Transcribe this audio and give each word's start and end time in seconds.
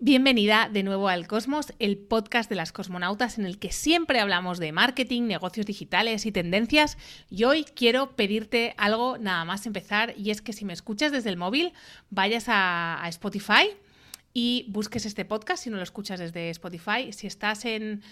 Bienvenida 0.00 0.70
de 0.72 0.84
nuevo 0.84 1.08
al 1.08 1.26
Cosmos, 1.26 1.72
el 1.80 1.98
podcast 1.98 2.48
de 2.48 2.54
las 2.54 2.70
cosmonautas 2.70 3.36
en 3.36 3.44
el 3.44 3.58
que 3.58 3.72
siempre 3.72 4.20
hablamos 4.20 4.60
de 4.60 4.70
marketing, 4.70 5.22
negocios 5.22 5.66
digitales 5.66 6.24
y 6.24 6.30
tendencias. 6.30 6.96
Y 7.28 7.42
hoy 7.42 7.64
quiero 7.64 8.14
pedirte 8.14 8.74
algo 8.78 9.18
nada 9.18 9.44
más 9.44 9.66
empezar 9.66 10.14
y 10.16 10.30
es 10.30 10.40
que 10.40 10.52
si 10.52 10.64
me 10.64 10.72
escuchas 10.72 11.10
desde 11.10 11.30
el 11.30 11.36
móvil, 11.36 11.72
vayas 12.10 12.44
a, 12.46 13.02
Spotify 13.08 13.70
y 14.34 14.66
busques 14.68 15.06
este 15.06 15.24
podcast 15.24 15.64
si 15.64 15.70
no 15.70 15.76
lo 15.76 15.82
escuchas 15.82 16.20
desde 16.20 16.50
Spotify, 16.50 17.12
si 17.12 17.26
estás 17.26 17.64
en, 17.64 18.02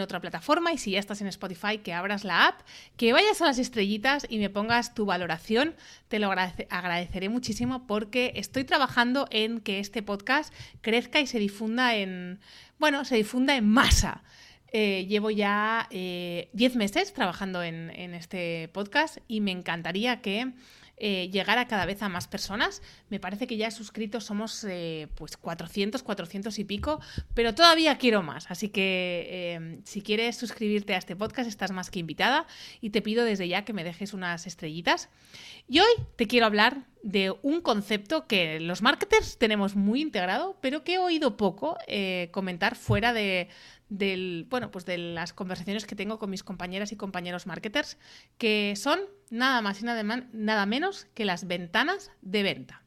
otra 0.00 0.20
plataforma 0.20 0.72
y 0.72 0.78
si 0.78 0.92
ya 0.92 0.98
estás 0.98 1.20
en 1.20 1.26
Spotify, 1.26 1.78
que 1.78 1.92
abras 1.92 2.24
la 2.24 2.46
app, 2.46 2.60
que 2.96 3.12
vayas 3.12 3.42
a 3.42 3.46
las 3.46 3.58
estrellitas 3.58 4.26
y 4.28 4.38
me 4.38 4.50
pongas 4.50 4.94
tu 4.94 5.04
valoración. 5.04 5.74
Te 6.08 6.18
lo 6.18 6.30
agradeceré 6.30 7.28
muchísimo 7.28 7.86
porque 7.86 8.32
estoy 8.36 8.64
trabajando 8.64 9.26
en 9.30 9.60
que 9.60 9.80
este 9.80 10.02
podcast 10.02 10.54
crezca 10.80 11.20
y 11.20 11.26
se 11.26 11.38
difunda 11.38 11.96
en, 11.96 12.40
bueno, 12.78 13.04
se 13.04 13.16
difunda 13.16 13.56
en 13.56 13.68
masa. 13.68 14.22
Eh, 14.76 15.06
llevo 15.06 15.30
ya 15.30 15.86
10 15.90 15.92
eh, 15.92 16.48
meses 16.74 17.12
trabajando 17.12 17.62
en, 17.62 17.90
en, 17.90 18.12
este 18.12 18.68
podcast 18.72 19.18
y 19.28 19.40
me 19.40 19.52
encantaría 19.52 20.20
que 20.20 20.52
eh, 20.96 21.28
llegar 21.30 21.58
a 21.58 21.66
cada 21.66 21.86
vez 21.86 22.02
a 22.02 22.08
más 22.08 22.28
personas. 22.28 22.82
Me 23.08 23.18
parece 23.18 23.46
que 23.46 23.56
ya 23.56 23.70
suscritos 23.70 24.24
somos 24.24 24.64
eh, 24.64 25.08
pues 25.16 25.36
400, 25.36 26.02
400 26.02 26.58
y 26.58 26.64
pico, 26.64 27.00
pero 27.34 27.54
todavía 27.54 27.98
quiero 27.98 28.22
más. 28.22 28.50
Así 28.50 28.68
que 28.68 29.26
eh, 29.28 29.80
si 29.84 30.02
quieres 30.02 30.36
suscribirte 30.36 30.94
a 30.94 30.98
este 30.98 31.16
podcast, 31.16 31.48
estás 31.48 31.72
más 31.72 31.90
que 31.90 31.98
invitada 31.98 32.46
y 32.80 32.90
te 32.90 33.02
pido 33.02 33.24
desde 33.24 33.48
ya 33.48 33.64
que 33.64 33.72
me 33.72 33.84
dejes 33.84 34.14
unas 34.14 34.46
estrellitas. 34.46 35.08
Y 35.68 35.80
hoy 35.80 35.92
te 36.16 36.26
quiero 36.26 36.46
hablar 36.46 36.86
de 37.04 37.36
un 37.42 37.60
concepto 37.60 38.26
que 38.26 38.58
los 38.60 38.80
marketers 38.80 39.36
tenemos 39.36 39.76
muy 39.76 40.00
integrado, 40.00 40.56
pero 40.62 40.84
que 40.84 40.94
he 40.94 40.98
oído 40.98 41.36
poco 41.36 41.76
comentar 42.32 42.76
fuera 42.76 43.12
de, 43.12 43.50
del, 43.90 44.46
bueno, 44.48 44.70
pues 44.70 44.86
de 44.86 44.96
las 44.96 45.34
conversaciones 45.34 45.84
que 45.84 45.96
tengo 45.96 46.18
con 46.18 46.30
mis 46.30 46.42
compañeras 46.42 46.92
y 46.92 46.96
compañeros 46.96 47.46
marketers, 47.46 47.98
que 48.38 48.72
son 48.76 49.00
nada 49.28 49.60
más 49.60 49.82
y 49.82 49.84
nada, 49.84 50.02
nada 50.32 50.64
menos 50.64 51.06
que 51.12 51.26
las 51.26 51.46
ventanas 51.46 52.10
de 52.22 52.42
venta. 52.42 52.82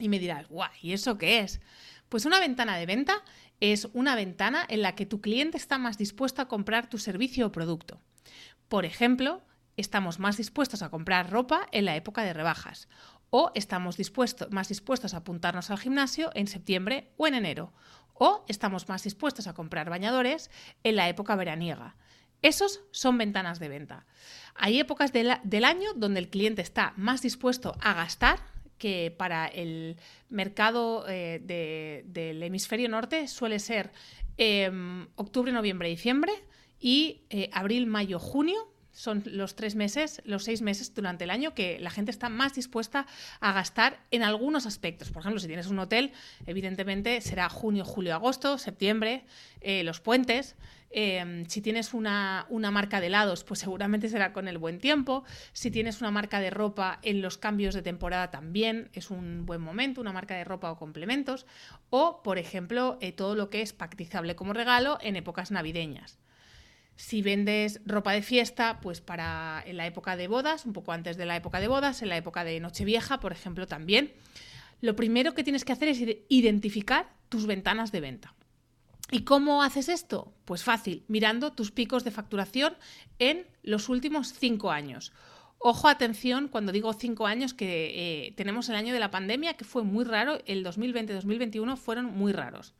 Y 0.00 0.08
me 0.08 0.18
dirás, 0.18 0.48
guay, 0.48 0.70
¿y 0.82 0.92
eso 0.92 1.16
qué 1.16 1.38
es? 1.38 1.60
Pues 2.08 2.24
una 2.24 2.40
ventana 2.40 2.76
de 2.76 2.86
venta 2.86 3.22
es 3.60 3.88
una 3.92 4.16
ventana 4.16 4.66
en 4.68 4.82
la 4.82 4.96
que 4.96 5.06
tu 5.06 5.20
cliente 5.20 5.56
está 5.56 5.78
más 5.78 5.98
dispuesto 5.98 6.42
a 6.42 6.48
comprar 6.48 6.88
tu 6.88 6.98
servicio 6.98 7.46
o 7.46 7.52
producto. 7.52 8.00
Por 8.68 8.84
ejemplo, 8.84 9.42
estamos 9.76 10.18
más 10.18 10.36
dispuestos 10.36 10.82
a 10.82 10.90
comprar 10.90 11.30
ropa 11.30 11.66
en 11.70 11.84
la 11.84 11.96
época 11.96 12.24
de 12.24 12.32
rebajas 12.32 12.88
o 13.30 13.50
estamos 13.54 13.98
más 14.50 14.68
dispuestos 14.68 15.14
a 15.14 15.16
apuntarnos 15.16 15.70
al 15.70 15.78
gimnasio 15.78 16.30
en 16.34 16.46
septiembre 16.46 17.12
o 17.16 17.26
en 17.26 17.34
enero 17.34 17.72
o 18.18 18.44
estamos 18.48 18.88
más 18.88 19.04
dispuestos 19.04 19.46
a 19.46 19.54
comprar 19.54 19.90
bañadores 19.90 20.50
en 20.84 20.96
la 20.96 21.08
época 21.08 21.36
veraniega. 21.36 21.96
Esos 22.42 22.82
son 22.90 23.18
ventanas 23.18 23.58
de 23.58 23.68
venta. 23.68 24.06
Hay 24.54 24.78
épocas 24.78 25.12
del 25.12 25.64
año 25.64 25.92
donde 25.94 26.20
el 26.20 26.28
cliente 26.28 26.62
está 26.62 26.92
más 26.96 27.22
dispuesto 27.22 27.76
a 27.80 27.94
gastar 27.94 28.38
que 28.78 29.14
para 29.16 29.46
el 29.46 29.96
mercado 30.28 31.06
eh, 31.08 31.40
del 32.04 32.42
hemisferio 32.42 32.88
norte 32.88 33.26
suele 33.26 33.58
ser 33.58 33.90
em, 34.36 35.08
octubre, 35.16 35.50
noviembre, 35.50 35.88
diciembre 35.88 36.32
y 36.78 37.22
eh, 37.30 37.48
abril, 37.52 37.86
mayo, 37.86 38.18
junio 38.18 38.75
son 38.96 39.22
los 39.26 39.54
tres 39.56 39.74
meses, 39.74 40.22
los 40.24 40.44
seis 40.44 40.62
meses 40.62 40.94
durante 40.94 41.24
el 41.24 41.30
año 41.30 41.52
que 41.54 41.78
la 41.78 41.90
gente 41.90 42.10
está 42.10 42.30
más 42.30 42.54
dispuesta 42.54 43.06
a 43.40 43.52
gastar 43.52 44.00
en 44.10 44.22
algunos 44.22 44.64
aspectos. 44.64 45.10
Por 45.10 45.20
ejemplo, 45.20 45.38
si 45.38 45.46
tienes 45.46 45.66
un 45.66 45.78
hotel, 45.78 46.12
evidentemente 46.46 47.20
será 47.20 47.50
junio, 47.50 47.84
julio, 47.84 48.14
agosto, 48.14 48.56
septiembre, 48.56 49.26
eh, 49.60 49.84
los 49.84 50.00
puentes. 50.00 50.56
Em, 50.90 51.44
si 51.44 51.60
tienes 51.60 51.92
una, 51.92 52.46
una, 52.48 52.70
marca 52.70 53.00
de 53.00 53.08
helados, 53.08 53.44
pues 53.44 53.60
seguramente 53.60 54.08
será 54.08 54.32
con 54.32 54.48
el 54.48 54.56
buen 54.56 54.78
tiempo. 54.78 55.24
Si 55.52 55.70
tienes 55.70 56.00
una 56.00 56.10
marca 56.10 56.40
de 56.40 56.48
ropa 56.48 56.98
en 57.02 57.20
los 57.20 57.36
cambios 57.36 57.74
de 57.74 57.82
temporada 57.82 58.30
también 58.30 58.88
es 58.94 59.10
un 59.10 59.44
buen 59.44 59.60
momento, 59.60 60.00
una 60.00 60.14
marca 60.14 60.36
de 60.36 60.44
ropa 60.44 60.70
o 60.70 60.78
complementos. 60.78 61.44
O, 61.90 62.22
por 62.22 62.38
ejemplo, 62.38 62.96
eh, 63.02 63.12
todo 63.12 63.34
lo 63.34 63.50
que 63.50 63.60
es 63.60 63.74
pactizable 63.74 64.36
como 64.36 64.54
regalo 64.54 64.96
en 65.02 65.16
épocas 65.16 65.50
navideñas. 65.50 66.18
Si 66.96 67.22
vendes 67.22 67.80
ropa 67.84 68.12
de 68.12 68.22
fiesta, 68.22 68.80
pues 68.80 69.00
para 69.00 69.62
en 69.66 69.76
la 69.76 69.86
época 69.86 70.16
de 70.16 70.28
bodas, 70.28 70.64
un 70.64 70.72
poco 70.72 70.92
antes 70.92 71.16
de 71.16 71.26
la 71.26 71.36
época 71.36 71.60
de 71.60 71.68
bodas, 71.68 72.02
en 72.02 72.08
la 72.08 72.16
época 72.16 72.42
de 72.42 72.58
Nochevieja, 72.58 73.20
por 73.20 73.32
ejemplo, 73.32 73.66
también. 73.66 74.12
Lo 74.80 74.96
primero 74.96 75.34
que 75.34 75.44
tienes 75.44 75.64
que 75.64 75.72
hacer 75.72 75.88
es 75.88 76.02
identificar 76.28 77.10
tus 77.28 77.46
ventanas 77.46 77.92
de 77.92 78.00
venta. 78.00 78.34
¿Y 79.10 79.22
cómo 79.22 79.62
haces 79.62 79.88
esto? 79.88 80.32
Pues 80.44 80.64
fácil, 80.64 81.04
mirando 81.06 81.52
tus 81.52 81.70
picos 81.70 82.02
de 82.02 82.10
facturación 82.10 82.76
en 83.18 83.46
los 83.62 83.88
últimos 83.88 84.32
cinco 84.32 84.70
años. 84.70 85.12
Ojo, 85.58 85.88
atención, 85.88 86.48
cuando 86.48 86.72
digo 86.72 86.92
cinco 86.92 87.26
años, 87.26 87.54
que 87.54 88.26
eh, 88.26 88.32
tenemos 88.36 88.68
el 88.68 88.74
año 88.74 88.92
de 88.92 89.00
la 89.00 89.10
pandemia, 89.10 89.54
que 89.54 89.64
fue 89.64 89.84
muy 89.84 90.04
raro, 90.04 90.38
el 90.46 90.64
2020-2021 90.64 91.76
fueron 91.76 92.06
muy 92.06 92.32
raros. 92.32 92.74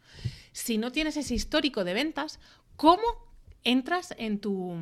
Si 0.52 0.78
no 0.78 0.92
tienes 0.92 1.16
ese 1.16 1.34
histórico 1.34 1.84
de 1.84 1.94
ventas, 1.94 2.40
¿cómo 2.76 3.02
entras 3.66 4.14
en 4.16 4.38
tu, 4.38 4.72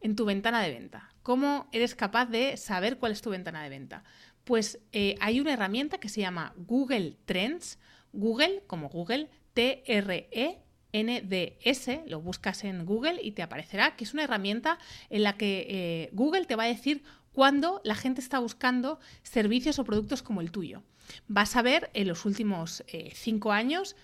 en 0.00 0.16
tu 0.16 0.24
ventana 0.24 0.62
de 0.62 0.72
venta. 0.72 1.10
¿Cómo 1.22 1.68
eres 1.72 1.94
capaz 1.94 2.26
de 2.26 2.56
saber 2.56 2.96
cuál 2.98 3.12
es 3.12 3.20
tu 3.20 3.30
ventana 3.30 3.62
de 3.62 3.68
venta? 3.68 4.02
Pues 4.44 4.80
eh, 4.92 5.14
hay 5.20 5.40
una 5.40 5.52
herramienta 5.52 5.98
que 5.98 6.08
se 6.08 6.22
llama 6.22 6.54
Google 6.56 7.18
Trends. 7.26 7.78
Google, 8.12 8.64
como 8.66 8.88
Google, 8.88 9.28
T-R-E-N-D-S, 9.52 10.64
lo 12.06 12.20
buscas 12.20 12.64
en 12.64 12.86
Google 12.86 13.20
y 13.22 13.32
te 13.32 13.42
aparecerá, 13.42 13.94
que 13.96 14.04
es 14.04 14.14
una 14.14 14.24
herramienta 14.24 14.78
en 15.10 15.22
la 15.22 15.36
que 15.36 15.66
eh, 15.68 16.08
Google 16.12 16.46
te 16.46 16.56
va 16.56 16.62
a 16.64 16.68
decir 16.68 17.02
cuándo 17.32 17.82
la 17.84 17.94
gente 17.94 18.22
está 18.22 18.38
buscando 18.38 18.98
servicios 19.22 19.78
o 19.78 19.84
productos 19.84 20.22
como 20.22 20.40
el 20.40 20.50
tuyo. 20.50 20.82
Vas 21.28 21.56
a 21.56 21.62
ver 21.62 21.90
en 21.92 22.08
los 22.08 22.24
últimos 22.24 22.84
eh, 22.86 23.12
cinco 23.14 23.52
años 23.52 23.96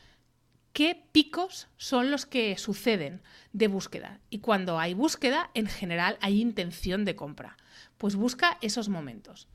qué 0.72 1.02
picos 1.12 1.68
son 1.76 2.10
los 2.10 2.26
que 2.26 2.56
suceden 2.58 3.22
de 3.52 3.68
búsqueda. 3.68 4.20
Y 4.30 4.38
cuando 4.38 4.78
hay 4.78 4.94
búsqueda, 4.94 5.50
en 5.54 5.66
general 5.66 6.18
hay 6.20 6.40
intención 6.40 7.04
de 7.04 7.16
compra. 7.16 7.56
Pues 7.98 8.16
busca 8.16 8.58
esos 8.60 8.88
momentos. 8.88 9.48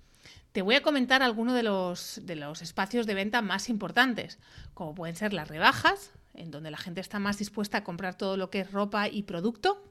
Te 0.51 0.61
voy 0.61 0.75
a 0.75 0.81
comentar 0.81 1.21
algunos 1.21 1.55
de 1.55 1.63
los, 1.63 2.21
de 2.23 2.35
los 2.35 2.61
espacios 2.61 3.05
de 3.05 3.13
venta 3.13 3.41
más 3.41 3.69
importantes, 3.69 4.39
como 4.73 4.95
pueden 4.95 5.15
ser 5.15 5.33
las 5.33 5.47
rebajas, 5.47 6.11
en 6.33 6.51
donde 6.51 6.71
la 6.71 6.77
gente 6.77 7.01
está 7.01 7.19
más 7.19 7.37
dispuesta 7.37 7.79
a 7.79 7.83
comprar 7.83 8.15
todo 8.15 8.37
lo 8.37 8.49
que 8.49 8.61
es 8.61 8.71
ropa 8.71 9.09
y 9.09 9.23
producto. 9.23 9.83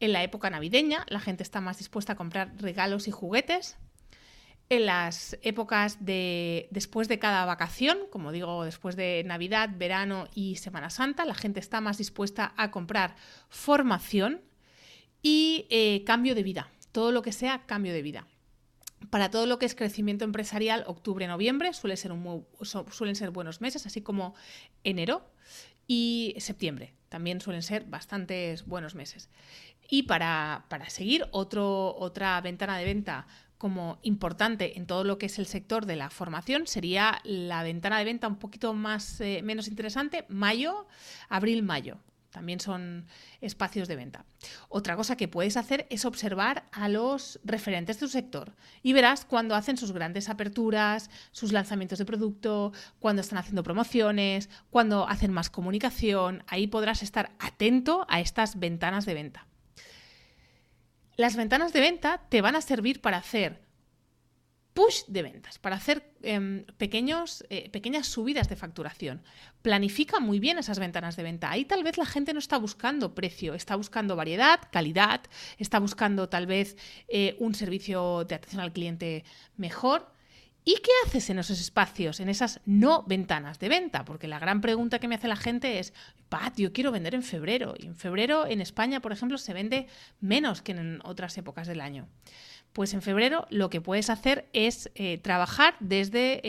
En 0.00 0.12
la 0.12 0.22
época 0.22 0.48
navideña, 0.48 1.04
la 1.08 1.20
gente 1.20 1.42
está 1.42 1.60
más 1.60 1.78
dispuesta 1.78 2.14
a 2.14 2.16
comprar 2.16 2.52
regalos 2.56 3.08
y 3.08 3.10
juguetes 3.10 3.76
en 4.70 4.86
las 4.86 5.38
épocas 5.42 6.04
de 6.04 6.68
después 6.70 7.08
de 7.08 7.18
cada 7.18 7.44
vacación, 7.46 7.98
como 8.10 8.32
digo, 8.32 8.64
después 8.64 8.96
de 8.96 9.22
Navidad, 9.24 9.70
verano 9.76 10.28
y 10.34 10.56
Semana 10.56 10.90
Santa, 10.90 11.24
la 11.24 11.34
gente 11.34 11.60
está 11.60 11.80
más 11.80 11.98
dispuesta 11.98 12.52
a 12.56 12.70
comprar 12.70 13.16
formación 13.48 14.42
y 15.22 15.66
eh, 15.70 16.04
cambio 16.04 16.34
de 16.34 16.42
vida, 16.42 16.70
todo 16.92 17.12
lo 17.12 17.22
que 17.22 17.32
sea 17.32 17.64
cambio 17.66 17.92
de 17.92 18.02
vida. 18.02 18.26
Para 19.10 19.30
todo 19.30 19.46
lo 19.46 19.58
que 19.58 19.66
es 19.66 19.74
crecimiento 19.74 20.24
empresarial, 20.24 20.84
octubre-noviembre 20.86 21.72
suelen 21.72 21.96
ser 21.96 23.30
buenos 23.30 23.60
meses, 23.60 23.86
así 23.86 24.02
como 24.02 24.34
enero 24.84 25.30
y 25.86 26.34
septiembre. 26.38 26.94
También 27.08 27.40
suelen 27.40 27.62
ser 27.62 27.84
bastantes 27.84 28.66
buenos 28.66 28.94
meses. 28.94 29.30
Y 29.88 30.02
para, 30.02 30.66
seguir, 30.88 31.26
otra 31.30 32.40
ventana 32.42 32.76
de 32.76 32.84
venta 32.84 33.26
como 33.58 33.98
importante 34.02 34.78
en 34.78 34.86
todo 34.86 35.04
lo 35.04 35.18
que 35.18 35.26
es 35.26 35.38
el 35.38 35.46
sector 35.46 35.84
de 35.84 35.96
la 35.96 36.10
formación 36.10 36.66
sería 36.66 37.20
la 37.24 37.62
ventana 37.62 37.98
de 37.98 38.04
venta 38.04 38.28
un 38.28 38.36
poquito 38.36 38.72
más 38.72 39.20
eh, 39.20 39.40
menos 39.42 39.68
interesante, 39.68 40.24
mayo, 40.28 40.86
abril, 41.28 41.62
mayo. 41.62 41.98
También 42.30 42.60
son 42.60 43.06
espacios 43.40 43.88
de 43.88 43.96
venta. 43.96 44.24
Otra 44.68 44.94
cosa 44.94 45.16
que 45.16 45.28
puedes 45.28 45.56
hacer 45.56 45.86
es 45.90 46.04
observar 46.04 46.68
a 46.72 46.88
los 46.88 47.40
referentes 47.42 47.96
de 47.96 48.06
tu 48.06 48.08
sector 48.08 48.54
y 48.82 48.92
verás 48.92 49.24
cuando 49.24 49.56
hacen 49.56 49.76
sus 49.76 49.92
grandes 49.92 50.28
aperturas, 50.28 51.10
sus 51.32 51.52
lanzamientos 51.52 51.98
de 51.98 52.04
producto, 52.04 52.72
cuando 53.00 53.22
están 53.22 53.38
haciendo 53.38 53.64
promociones, 53.64 54.50
cuando 54.70 55.08
hacen 55.08 55.32
más 55.32 55.50
comunicación. 55.50 56.44
Ahí 56.46 56.68
podrás 56.68 57.02
estar 57.02 57.32
atento 57.40 58.06
a 58.08 58.20
estas 58.20 58.60
ventanas 58.60 59.04
de 59.04 59.14
venta. 59.14 59.47
Las 61.18 61.34
ventanas 61.34 61.72
de 61.72 61.80
venta 61.80 62.22
te 62.28 62.40
van 62.42 62.54
a 62.54 62.60
servir 62.60 63.00
para 63.00 63.16
hacer 63.16 63.60
push 64.72 65.02
de 65.08 65.22
ventas, 65.22 65.58
para 65.58 65.74
hacer 65.74 66.14
em, 66.22 66.64
pequeños, 66.76 67.44
eh, 67.50 67.68
pequeñas 67.70 68.06
subidas 68.06 68.48
de 68.48 68.54
facturación. 68.54 69.24
Planifica 69.60 70.20
muy 70.20 70.38
bien 70.38 70.58
esas 70.58 70.78
ventanas 70.78 71.16
de 71.16 71.24
venta. 71.24 71.50
Ahí 71.50 71.64
tal 71.64 71.82
vez 71.82 71.98
la 71.98 72.06
gente 72.06 72.32
no 72.32 72.38
está 72.38 72.56
buscando 72.56 73.16
precio, 73.16 73.54
está 73.54 73.74
buscando 73.74 74.14
variedad, 74.14 74.60
calidad, 74.70 75.22
está 75.58 75.80
buscando 75.80 76.28
tal 76.28 76.46
vez 76.46 76.76
eh, 77.08 77.34
un 77.40 77.56
servicio 77.56 78.24
de 78.24 78.36
atención 78.36 78.62
al 78.62 78.72
cliente 78.72 79.24
mejor. 79.56 80.12
¿Y 80.68 80.74
qué 80.82 80.90
haces 81.06 81.30
en 81.30 81.38
esos 81.38 81.58
espacios, 81.60 82.20
en 82.20 82.28
esas 82.28 82.60
no 82.66 83.02
ventanas 83.04 83.58
de 83.58 83.70
venta? 83.70 84.04
Porque 84.04 84.28
la 84.28 84.38
gran 84.38 84.60
pregunta 84.60 84.98
que 84.98 85.08
me 85.08 85.14
hace 85.14 85.26
la 85.26 85.34
gente 85.34 85.78
es, 85.78 85.94
Pat, 86.28 86.58
yo 86.58 86.74
quiero 86.74 86.92
vender 86.92 87.14
en 87.14 87.22
febrero. 87.22 87.74
Y 87.78 87.86
en 87.86 87.96
febrero 87.96 88.46
en 88.46 88.60
España, 88.60 89.00
por 89.00 89.12
ejemplo, 89.12 89.38
se 89.38 89.54
vende 89.54 89.86
menos 90.20 90.60
que 90.60 90.72
en 90.72 91.00
otras 91.04 91.38
épocas 91.38 91.68
del 91.68 91.80
año. 91.80 92.06
Pues 92.74 92.92
en 92.92 93.00
febrero 93.00 93.46
lo 93.48 93.70
que 93.70 93.80
puedes 93.80 94.10
hacer 94.10 94.50
es 94.52 94.90
eh, 94.94 95.16
trabajar 95.16 95.74
desde 95.80 96.42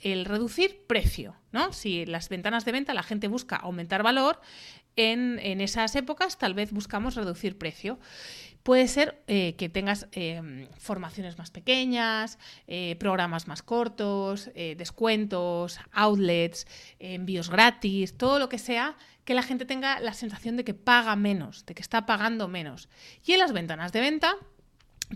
el, 0.00 0.24
reducir 0.26 0.84
precio, 0.86 1.34
¿no? 1.50 1.72
Si 1.72 2.06
las 2.06 2.28
ventanas 2.28 2.64
de 2.64 2.70
venta 2.70 2.94
la 2.94 3.02
gente 3.02 3.26
busca 3.26 3.56
aumentar 3.56 4.04
valor, 4.04 4.40
en, 4.96 5.38
esas 5.60 5.94
épocas 5.96 6.38
tal 6.38 6.54
vez 6.54 6.72
buscamos 6.72 7.14
reducir 7.14 7.58
precio. 7.58 7.98
Puede 8.62 8.88
ser 8.88 9.22
eh, 9.28 9.54
que 9.56 9.68
tengas 9.68 10.08
eh, 10.10 10.68
formaciones 10.76 11.38
más 11.38 11.52
pequeñas, 11.52 12.38
programas 12.98 13.46
más 13.46 13.62
cortos, 13.62 14.50
descuentos, 14.54 15.78
outlets, 15.92 16.66
envíos 16.98 17.48
gratis, 17.48 18.18
todo 18.18 18.40
lo 18.40 18.48
que 18.48 18.58
sea 18.58 18.96
que 19.24 19.34
la 19.34 19.42
gente 19.42 19.66
tenga 19.66 20.00
la 20.00 20.14
sensación 20.14 20.56
de 20.56 20.64
que 20.64 20.72
paga 20.72 21.16
menos, 21.16 21.66
de 21.66 21.74
que 21.74 21.82
está 21.82 22.06
pagando 22.06 22.48
menos. 22.48 22.88
Y 23.24 23.32
en 23.32 23.40
las 23.40 23.52
ventanas 23.52 23.92
de 23.92 24.00
venta, 24.00 24.36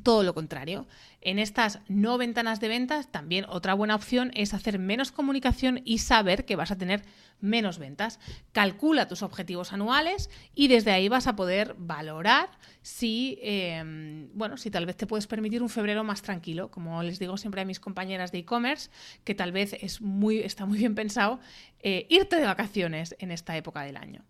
todo 0.03 0.23
lo 0.23 0.35
contrario. 0.35 0.87
En 1.21 1.39
estas 1.39 1.81
no 1.89 2.17
ventanas 2.17 2.61
de 2.61 2.69
ventas, 2.69 3.11
también 3.11 3.45
otra 3.49 3.75
buena 3.75 3.95
opción 3.95 4.31
es 4.35 4.55
hacer 4.55 4.79
menos 4.79 5.13
comunicación 5.13 5.83
y 5.85 5.99
saber 5.99 6.45
que 6.45 6.57
vas 6.57 6.71
a 6.71 6.79
tener 6.79 7.03
menos 7.41 7.79
ventas. 7.79 8.21
Calcula 8.53 9.09
tus 9.09 9.23
objetivos 9.23 9.73
anuales 9.73 10.31
y 10.55 10.69
desde 10.69 10.93
ahí 10.93 11.09
vas 11.09 11.27
a 11.27 11.37
poder 11.37 11.75
valorar 11.79 12.51
si, 12.83 13.39
em, 13.43 14.31
bueno, 14.35 14.57
si 14.57 14.71
tal 14.71 14.87
vez 14.87 14.97
te 14.97 15.07
puedes 15.07 15.27
permitir 15.27 15.63
un 15.63 15.69
febrero 15.69 16.05
más 16.05 16.23
tranquilo. 16.23 16.71
Como 16.71 17.03
les 17.03 17.19
digo 17.19 17.37
siempre 17.37 17.61
a 17.61 17.65
mis 17.65 17.81
compañeras 17.81 18.33
de 18.33 18.39
e-commerce, 18.39 18.91
que 19.25 19.35
tal 19.35 19.53
vez 19.53 19.75
es 19.81 20.01
muy, 20.01 20.39
está 20.39 20.67
muy 20.67 20.79
bien 20.79 20.95
pensado 20.95 21.41
eh, 21.83 22.07
irte 22.09 22.37
de 22.37 22.47
vacaciones 22.47 23.17
en 23.19 23.31
esta 23.31 23.57
época 23.57 23.83
del 23.83 23.97
año. 23.97 24.25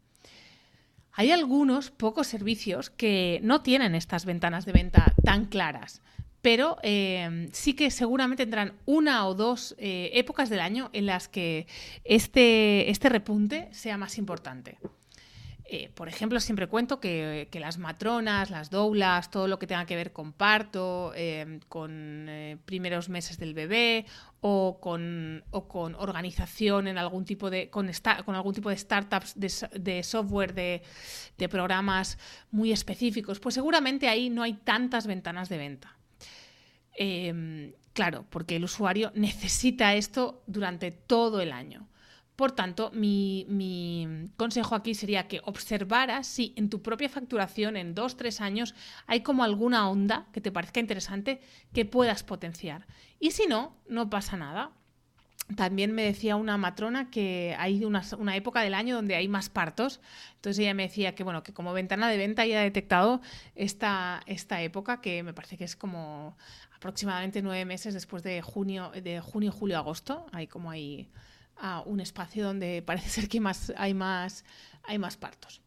Hay 1.13 1.33
algunos 1.33 1.91
pocos 1.91 2.27
servicios 2.27 2.91
que 2.91 3.41
no 3.43 3.63
tienen 3.63 3.95
estas 3.95 4.25
ventanas 4.25 4.65
de 4.65 4.73
venta 4.73 5.15
tan 5.25 5.47
claras, 5.47 6.03
pero 6.43 6.79
eh, 6.83 7.49
sí 7.53 7.75
que 7.75 7.91
seguramente 7.91 8.45
tendrán 8.45 8.75
una 8.87 9.27
o 9.27 9.35
dos 9.35 9.75
eh, 9.79 10.11
épocas 10.15 10.49
del 10.49 10.61
año 10.61 10.91
en 10.93 11.07
las 11.07 11.29
que 11.29 11.67
este, 12.05 12.91
este 12.91 13.09
repunte 13.09 13.69
sea 13.73 13.99
más 13.99 14.19
importante. 14.19 14.79
Eh, 15.73 15.89
por 15.95 16.09
ejemplo, 16.09 16.41
siempre 16.41 16.67
cuento 16.67 16.99
que, 16.99 17.49
las 17.53 17.79
matronas, 17.79 18.51
las 18.51 18.71
doulas, 18.71 19.31
todo 19.31 19.47
lo 19.47 19.61
que 19.61 19.69
tenga 19.69 19.87
que 19.87 19.95
ver 19.95 20.13
con 20.13 20.33
parto, 20.33 21.13
eh, 21.15 21.61
con 21.69 22.27
eh, 22.29 22.57
primeros 22.65 23.09
meses 23.09 23.39
del 23.39 23.55
bebé 23.55 24.05
o 24.41 24.81
con, 24.81 25.45
organización 25.97 26.89
en 26.89 26.99
algún 26.99 27.25
tipo 27.25 27.51
de, 27.51 27.71
con, 27.71 27.89
algún 28.35 28.53
tipo 28.53 28.69
de 28.69 28.77
startups 28.77 29.35
de, 29.37 30.03
software, 30.03 30.55
de, 30.55 30.83
de 31.39 31.49
programas 31.49 32.19
muy 32.51 32.73
específicos, 32.73 33.39
pues 33.39 33.55
seguramente 33.55 34.09
ahí 34.09 34.29
no 34.29 34.43
hay 34.43 34.55
tantas 34.55 35.07
ventanas 35.07 35.49
de 35.49 35.59
venta. 35.59 35.97
Em, 36.97 37.75
claro, 37.93 38.27
porque 38.29 38.57
el 38.57 38.65
usuario 38.65 39.13
necesita 39.15 39.95
esto 39.95 40.43
durante 40.49 40.91
todo 40.91 41.41
el 41.41 41.53
año. 41.53 41.87
Por 42.41 42.53
tanto, 42.53 42.91
mi, 42.95 44.33
consejo 44.39 44.75
aquí 44.75 44.95
sería 44.95 45.29
que 45.29 45.43
observaras 45.45 46.27
si 46.27 46.55
en 46.57 46.71
tu 46.71 46.81
propia 46.81 47.11
facturación 47.11 47.77
en 47.77 47.95
dos, 47.95 48.17
tres 48.17 48.41
años 48.41 48.75
hay 49.07 49.21
como 49.21 49.45
alguna 49.45 49.91
onda 49.91 50.27
que 50.33 50.41
te 50.41 50.51
parezca 50.51 50.81
interesante 50.81 51.43
que 51.75 51.85
puedas 51.85 52.23
potenciar. 52.23 52.87
Y 53.19 53.33
si 53.33 53.47
no, 53.47 53.77
no 53.91 54.09
pasa 54.09 54.39
nada. 54.39 54.71
También 55.55 55.93
me 55.93 56.03
decía 56.03 56.37
una 56.37 56.57
matrona 56.57 57.11
que 57.11 57.55
hay 57.59 57.85
una, 57.85 58.03
época 58.35 58.63
del 58.63 58.73
año 58.73 58.95
donde 58.95 59.17
hay 59.17 59.29
más 59.29 59.51
partos. 59.51 60.01
Entonces 60.37 60.61
ella 60.61 60.73
me 60.73 60.85
decía 60.85 61.15
que, 61.15 61.25
bueno, 61.25 61.43
que 61.43 61.53
como 61.53 61.75
ventana 61.75 62.09
de 62.09 62.17
venta 62.17 62.47
ya 62.47 62.61
ha 62.61 62.63
detectado 62.63 63.21
esta, 63.55 64.23
esta 64.25 64.63
época, 64.63 65.03
que 65.03 65.23
me 65.23 65.35
parece 65.35 65.59
que 65.59 65.65
es 65.65 65.77
como 65.77 66.39
aproximadamente 66.75 67.43
nueve 67.43 67.67
meses 67.67 67.93
después 67.93 68.23
de 68.23 68.41
junio, 68.41 68.93
de 68.93 69.21
junio, 69.21 69.53
julio, 69.53 69.77
agosto. 69.77 70.25
Hay 70.33 70.47
como 70.47 70.71
hay 70.71 71.11
a 71.61 71.83
un 71.83 72.01
espacio 72.01 72.45
donde 72.45 72.83
parece 72.83 73.09
ser 73.09 73.29
que 73.29 73.41
más, 73.41 73.73
hay, 73.77 73.95
más, 73.95 74.45
hay 74.83 74.99
más 74.99 75.17
partos. 75.17 75.61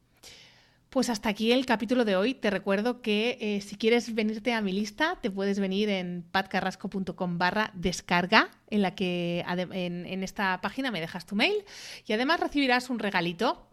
Pues 0.89 1.09
hasta 1.09 1.29
aquí 1.29 1.51
el 1.51 1.65
capítulo 1.65 2.05
de 2.05 2.15
hoy. 2.15 2.35
Te 2.35 2.51
recuerdo 2.51 3.01
que 3.01 3.39
eh, 3.41 3.61
si 3.61 3.77
quieres 3.77 4.13
venirte 4.13 4.53
a 4.53 4.61
mi 4.61 4.71
lista, 4.71 5.17
te 5.21 5.31
puedes 5.31 5.59
venir 5.59 5.89
en 5.89 6.23
patcarrasco.com 6.31 7.37
barra 7.39 7.71
descarga, 7.73 8.49
en 8.69 8.83
la 8.83 8.93
que 8.93 9.43
en, 9.47 10.23
esta 10.23 10.61
página 10.61 10.91
me 10.91 10.99
dejas 10.99 11.25
tu 11.25 11.35
mail 11.35 11.65
y 12.05 12.13
además 12.13 12.39
recibirás 12.39 12.91
un 12.91 12.99
regalito, 12.99 13.67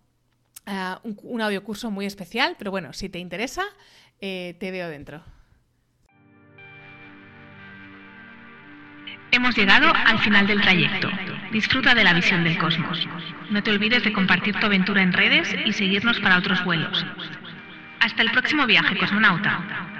uh, 0.66 1.06
un, 1.06 1.18
un 1.22 1.42
audio 1.42 1.62
curso 1.62 1.90
muy 1.90 2.06
especial, 2.06 2.56
pero 2.58 2.70
bueno, 2.70 2.94
si 2.94 3.10
te 3.10 3.18
interesa, 3.18 3.64
eh, 4.22 4.56
te 4.58 4.70
veo 4.70 4.88
dentro. 4.88 5.22
Hemos 9.32 9.56
llegado 9.56 9.92
al 9.94 10.18
final 10.20 10.46
del 10.46 10.60
trayecto. 10.60 11.08
Disfruta 11.50 11.94
de 11.94 12.04
la 12.04 12.12
visión 12.12 12.44
del 12.44 12.56
cosmos. 12.58 13.08
No 13.50 13.62
te 13.62 13.72
olvides 13.72 14.04
de 14.04 14.12
compartir 14.12 14.54
tu 14.54 14.66
aventura 14.66 15.02
en 15.02 15.12
redes 15.12 15.52
y 15.64 15.72
seguirnos 15.72 16.20
para 16.20 16.38
otros 16.38 16.64
vuelos. 16.64 17.04
Hasta 17.98 18.22
el 18.22 18.30
próximo 18.30 18.66
viaje, 18.66 18.96
cosmonauta. 18.96 19.99